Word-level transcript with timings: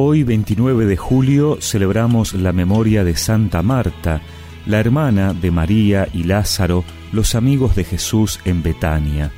Hoy 0.00 0.22
29 0.22 0.86
de 0.86 0.96
julio 0.96 1.58
celebramos 1.60 2.32
la 2.32 2.52
memoria 2.52 3.02
de 3.02 3.16
Santa 3.16 3.62
Marta, 3.62 4.20
la 4.64 4.78
hermana 4.78 5.34
de 5.34 5.50
María 5.50 6.06
y 6.14 6.22
Lázaro, 6.22 6.84
los 7.10 7.34
amigos 7.34 7.74
de 7.74 7.82
Jesús 7.82 8.38
en 8.44 8.62
Betania. 8.62 9.32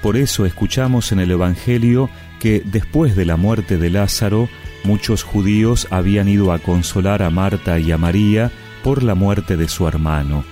Por 0.00 0.16
eso 0.16 0.46
escuchamos 0.46 1.10
en 1.10 1.18
el 1.18 1.32
Evangelio 1.32 2.10
que 2.38 2.62
después 2.64 3.16
de 3.16 3.24
la 3.24 3.36
muerte 3.36 3.76
de 3.76 3.90
Lázaro, 3.90 4.48
muchos 4.84 5.24
judíos 5.24 5.88
habían 5.90 6.28
ido 6.28 6.52
a 6.52 6.60
consolar 6.60 7.24
a 7.24 7.30
Marta 7.30 7.80
y 7.80 7.90
a 7.90 7.98
María 7.98 8.52
por 8.84 9.02
la 9.02 9.16
muerte 9.16 9.56
de 9.56 9.66
su 9.66 9.88
hermano. 9.88 10.44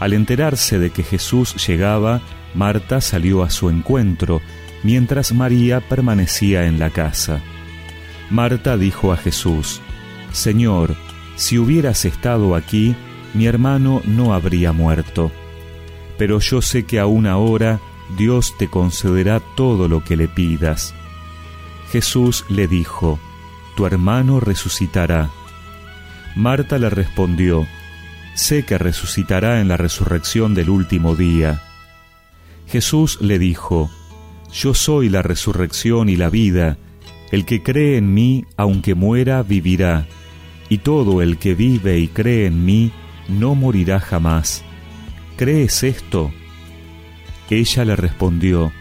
Al 0.00 0.12
enterarse 0.12 0.80
de 0.80 0.90
que 0.90 1.04
Jesús 1.04 1.54
llegaba, 1.64 2.20
Marta 2.52 3.00
salió 3.00 3.44
a 3.44 3.50
su 3.50 3.70
encuentro, 3.70 4.42
mientras 4.82 5.32
María 5.32 5.80
permanecía 5.88 6.66
en 6.66 6.80
la 6.80 6.90
casa. 6.90 7.40
Marta 8.30 8.76
dijo 8.76 9.12
a 9.12 9.16
Jesús, 9.16 9.80
Señor, 10.32 10.96
si 11.36 11.58
hubieras 11.58 12.04
estado 12.04 12.54
aquí, 12.54 12.96
mi 13.34 13.46
hermano 13.46 14.02
no 14.04 14.34
habría 14.34 14.72
muerto. 14.72 15.30
Pero 16.18 16.40
yo 16.40 16.62
sé 16.62 16.84
que 16.84 16.98
aún 16.98 17.26
ahora 17.26 17.80
Dios 18.16 18.54
te 18.58 18.68
concederá 18.68 19.40
todo 19.56 19.88
lo 19.88 20.02
que 20.02 20.16
le 20.16 20.28
pidas. 20.28 20.94
Jesús 21.90 22.44
le 22.48 22.66
dijo, 22.66 23.18
Tu 23.76 23.86
hermano 23.86 24.40
resucitará. 24.40 25.30
Marta 26.34 26.78
le 26.78 26.90
respondió, 26.90 27.66
Sé 28.34 28.64
que 28.64 28.76
resucitará 28.76 29.60
en 29.60 29.68
la 29.68 29.76
resurrección 29.76 30.54
del 30.54 30.70
último 30.70 31.16
día. 31.16 31.62
Jesús 32.66 33.18
le 33.20 33.38
dijo, 33.38 33.90
Yo 34.52 34.74
soy 34.74 35.08
la 35.08 35.22
resurrección 35.22 36.08
y 36.08 36.16
la 36.16 36.28
vida, 36.28 36.76
el 37.30 37.44
que 37.44 37.62
cree 37.62 37.96
en 37.96 38.14
mí, 38.14 38.44
aunque 38.56 38.94
muera, 38.94 39.42
vivirá, 39.42 40.06
y 40.68 40.78
todo 40.78 41.22
el 41.22 41.38
que 41.38 41.54
vive 41.54 41.98
y 41.98 42.08
cree 42.08 42.46
en 42.46 42.64
mí, 42.64 42.92
no 43.28 43.54
morirá 43.54 44.00
jamás. 44.00 44.64
¿Crees 45.36 45.82
esto? 45.82 46.32
Ella 47.50 47.84
le 47.84 47.96
respondió, 47.96 48.72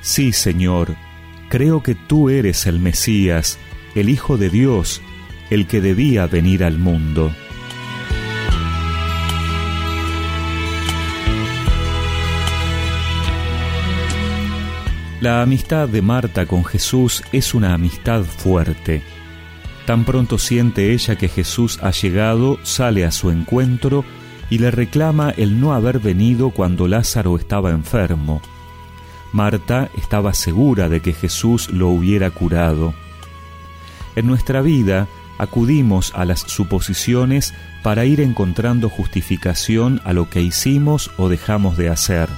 Sí, 0.00 0.32
Señor, 0.32 0.96
creo 1.48 1.82
que 1.82 1.94
tú 1.94 2.30
eres 2.30 2.66
el 2.66 2.80
Mesías, 2.80 3.58
el 3.94 4.08
Hijo 4.08 4.36
de 4.36 4.50
Dios, 4.50 5.02
el 5.50 5.66
que 5.66 5.80
debía 5.80 6.26
venir 6.26 6.64
al 6.64 6.78
mundo. 6.78 7.32
La 15.20 15.42
amistad 15.42 15.86
de 15.86 16.00
Marta 16.00 16.46
con 16.46 16.64
Jesús 16.64 17.22
es 17.30 17.52
una 17.52 17.74
amistad 17.74 18.22
fuerte. 18.22 19.02
Tan 19.84 20.06
pronto 20.06 20.38
siente 20.38 20.94
ella 20.94 21.16
que 21.16 21.28
Jesús 21.28 21.78
ha 21.82 21.90
llegado, 21.90 22.58
sale 22.62 23.04
a 23.04 23.10
su 23.10 23.30
encuentro 23.30 24.02
y 24.48 24.60
le 24.60 24.70
reclama 24.70 25.28
el 25.36 25.60
no 25.60 25.74
haber 25.74 25.98
venido 25.98 26.48
cuando 26.48 26.88
Lázaro 26.88 27.36
estaba 27.36 27.70
enfermo. 27.70 28.40
Marta 29.34 29.90
estaba 29.98 30.32
segura 30.32 30.88
de 30.88 31.00
que 31.00 31.12
Jesús 31.12 31.68
lo 31.68 31.88
hubiera 31.88 32.30
curado. 32.30 32.94
En 34.16 34.26
nuestra 34.26 34.62
vida 34.62 35.06
acudimos 35.36 36.12
a 36.14 36.24
las 36.24 36.40
suposiciones 36.40 37.52
para 37.82 38.06
ir 38.06 38.22
encontrando 38.22 38.88
justificación 38.88 40.00
a 40.04 40.14
lo 40.14 40.30
que 40.30 40.40
hicimos 40.40 41.10
o 41.18 41.28
dejamos 41.28 41.76
de 41.76 41.90
hacer. 41.90 42.30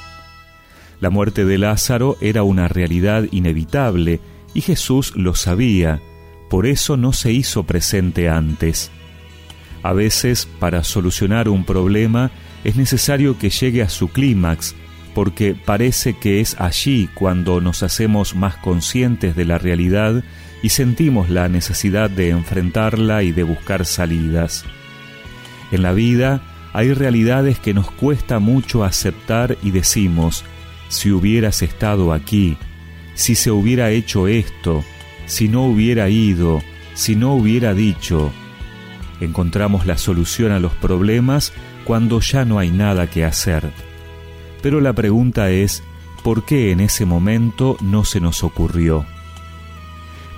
La 1.03 1.11
muerte 1.11 1.45
de 1.45 1.59
Lázaro 1.59 2.17
era 2.21 2.45
una 2.45 2.69
realidad 2.69 3.25
inevitable 3.33 4.21
y 4.55 4.61
Jesús 4.61 5.13
lo 5.17 5.35
sabía, 5.35 6.01
por 6.49 6.65
eso 6.65 6.97
no 6.97 7.13
se 7.13 7.33
hizo 7.33 7.65
presente 7.65 8.29
antes. 8.29 8.93
A 9.83 9.95
veces, 9.95 10.47
para 10.61 10.85
solucionar 10.85 11.49
un 11.49 11.65
problema, 11.65 12.31
es 12.63 12.77
necesario 12.77 13.37
que 13.37 13.51
llegue 13.51 13.83
a 13.83 13.89
su 13.89 14.11
clímax, 14.11 14.77
porque 15.13 15.57
parece 15.57 16.17
que 16.17 16.39
es 16.39 16.55
allí 16.61 17.09
cuando 17.15 17.61
nos 17.61 17.83
hacemos 17.83 18.37
más 18.37 18.57
conscientes 18.59 19.35
de 19.35 19.45
la 19.45 19.59
realidad 19.59 20.23
y 20.63 20.69
sentimos 20.69 21.31
la 21.31 21.49
necesidad 21.49 22.11
de 22.11 22.31
enfrentarla 22.31 23.25
y 23.25 23.33
de 23.33 23.43
buscar 23.43 23.87
salidas. 23.87 24.65
En 25.73 25.83
la 25.83 25.95
vida 25.95 26.43
hay 26.73 26.95
realidades 26.95 27.59
que 27.59 27.75
nos 27.75 27.91
cuesta 27.91 28.39
mucho 28.39 28.85
aceptar 28.85 29.59
y 29.65 29.73
decimos, 29.73 30.45
si 30.93 31.11
hubieras 31.11 31.63
estado 31.63 32.13
aquí, 32.13 32.59
si 33.15 33.35
se 33.35 33.51
hubiera 33.51 33.91
hecho 33.91 34.29
esto, 34.29 34.85
si 35.25 35.49
no 35.49 35.65
hubiera 35.65 36.11
ido, 36.11 36.63
si 36.95 37.17
no 37.17 37.35
hubiera 37.35 37.73
dicho. 37.73 38.31
Encontramos 39.21 39.87
la 39.87 39.97
solución 39.97 40.53
a 40.53 40.61
los 40.61 40.73
problemas 40.75 41.55
cuando 41.85 42.21
ya 42.21 42.45
no 42.45 42.59
hay 42.59 42.71
nada 42.71 43.09
que 43.09 43.25
hacer. 43.25 43.71
Pero 44.63 44.81
la 44.81 44.93
pregunta 44.93 45.51
es, 45.51 45.83
¿por 46.23 46.45
qué 46.45 46.73
en 46.73 46.81
ese 46.81 47.07
momento 47.07 47.79
no 47.81 48.05
se 48.05 48.21
nos 48.21 48.45
ocurrió? 48.45 49.07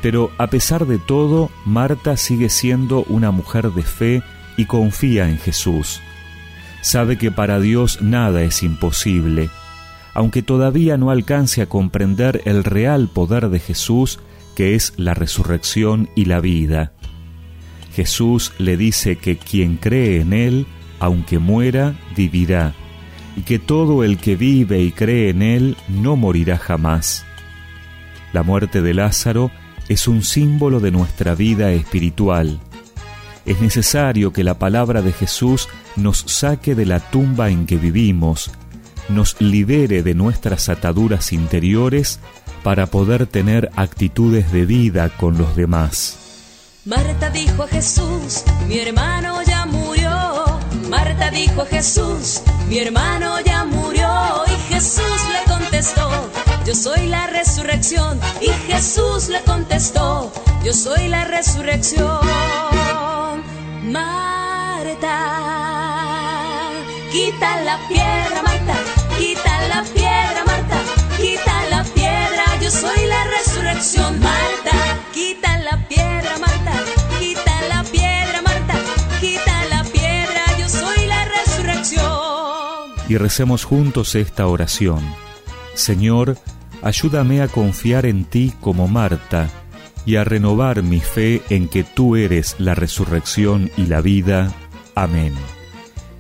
Pero 0.02 0.30
a 0.38 0.46
pesar 0.46 0.86
de 0.86 0.98
todo, 0.98 1.50
Marta 1.64 2.16
sigue 2.16 2.48
siendo 2.48 3.02
una 3.04 3.32
mujer 3.32 3.72
de 3.72 3.82
fe 3.82 4.22
y 4.56 4.66
confía 4.66 5.28
en 5.28 5.38
Jesús. 5.38 6.00
Sabe 6.80 7.18
que 7.18 7.32
para 7.32 7.58
Dios 7.58 8.02
nada 8.02 8.42
es 8.42 8.62
imposible 8.62 9.50
aunque 10.14 10.42
todavía 10.42 10.96
no 10.96 11.10
alcance 11.10 11.60
a 11.60 11.66
comprender 11.66 12.40
el 12.44 12.64
real 12.64 13.08
poder 13.08 13.48
de 13.50 13.58
Jesús, 13.58 14.20
que 14.54 14.74
es 14.74 14.94
la 14.96 15.12
resurrección 15.12 16.08
y 16.14 16.26
la 16.26 16.40
vida. 16.40 16.92
Jesús 17.92 18.52
le 18.58 18.76
dice 18.76 19.16
que 19.16 19.36
quien 19.36 19.76
cree 19.76 20.20
en 20.20 20.32
Él, 20.32 20.66
aunque 21.00 21.38
muera, 21.38 21.94
vivirá, 22.16 22.74
y 23.36 23.42
que 23.42 23.58
todo 23.58 24.04
el 24.04 24.18
que 24.18 24.36
vive 24.36 24.82
y 24.82 24.92
cree 24.92 25.30
en 25.30 25.42
Él 25.42 25.76
no 25.88 26.16
morirá 26.16 26.56
jamás. 26.56 27.24
La 28.32 28.42
muerte 28.42 28.82
de 28.82 28.94
Lázaro 28.94 29.50
es 29.88 30.08
un 30.08 30.22
símbolo 30.22 30.80
de 30.80 30.90
nuestra 30.90 31.34
vida 31.34 31.72
espiritual. 31.72 32.60
Es 33.44 33.60
necesario 33.60 34.32
que 34.32 34.44
la 34.44 34.58
palabra 34.58 35.02
de 35.02 35.12
Jesús 35.12 35.68
nos 35.96 36.18
saque 36.18 36.74
de 36.74 36.86
la 36.86 36.98
tumba 36.98 37.50
en 37.50 37.66
que 37.66 37.76
vivimos, 37.76 38.50
nos 39.08 39.40
libere 39.40 40.02
de 40.02 40.14
nuestras 40.14 40.68
ataduras 40.68 41.32
interiores 41.32 42.20
para 42.62 42.86
poder 42.86 43.26
tener 43.26 43.70
actitudes 43.76 44.50
de 44.52 44.66
vida 44.66 45.10
con 45.10 45.36
los 45.38 45.54
demás. 45.56 46.18
Marta 46.86 47.30
dijo 47.30 47.62
a 47.62 47.68
Jesús, 47.68 48.44
mi 48.68 48.78
hermano 48.78 49.42
ya 49.42 49.64
murió. 49.66 50.10
Marta 50.90 51.30
dijo 51.30 51.62
a 51.62 51.66
Jesús, 51.66 52.42
mi 52.68 52.78
hermano 52.78 53.40
ya 53.40 53.64
murió. 53.64 54.44
Y 54.46 54.72
Jesús 54.72 55.20
le 55.32 55.50
contestó, 55.50 56.10
yo 56.66 56.74
soy 56.74 57.06
la 57.08 57.26
resurrección. 57.26 58.20
Y 58.40 58.48
Jesús 58.70 59.28
le 59.28 59.40
contestó, 59.42 60.30
yo 60.62 60.74
soy 60.74 61.08
la 61.08 61.24
resurrección. 61.24 62.20
Marta, 63.84 65.30
quita 67.12 67.62
la 67.62 67.78
piedra, 67.88 68.42
Marta 68.42 68.93
Y 83.08 83.16
recemos 83.16 83.64
juntos 83.64 84.14
esta 84.14 84.46
oración. 84.46 85.00
Señor, 85.74 86.38
ayúdame 86.82 87.42
a 87.42 87.48
confiar 87.48 88.06
en 88.06 88.24
ti 88.24 88.52
como 88.60 88.88
Marta 88.88 89.50
y 90.06 90.16
a 90.16 90.24
renovar 90.24 90.82
mi 90.82 91.00
fe 91.00 91.42
en 91.50 91.68
que 91.68 91.84
tú 91.84 92.16
eres 92.16 92.56
la 92.58 92.74
resurrección 92.74 93.70
y 93.76 93.86
la 93.86 94.00
vida. 94.00 94.52
Amén. 94.94 95.34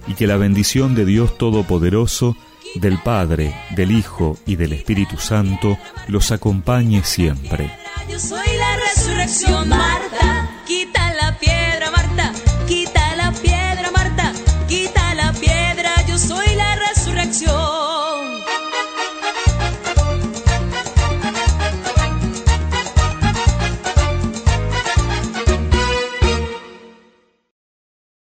Y 0.06 0.14
que 0.14 0.26
la 0.26 0.36
bendición 0.36 0.94
de 0.94 1.04
Dios 1.04 1.38
Todopoderoso, 1.38 2.36
del 2.74 2.98
Padre, 2.98 3.54
del 3.76 3.92
Hijo 3.92 4.36
y 4.46 4.56
del 4.56 4.72
Espíritu 4.72 5.16
Santo 5.18 5.78
los 6.08 6.32
acompañe 6.32 7.04
siempre. 7.04 7.70
Yo 8.10 8.18
soy 8.18 8.46
la 8.58 8.76
resurrección. 8.76 9.70